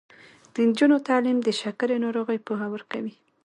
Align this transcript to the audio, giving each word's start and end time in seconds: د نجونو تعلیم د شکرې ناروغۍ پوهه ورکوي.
د 0.53 0.55
نجونو 0.67 0.97
تعلیم 1.07 1.37
د 1.43 1.49
شکرې 1.61 1.97
ناروغۍ 2.05 2.39
پوهه 2.47 2.67
ورکوي. 2.73 3.13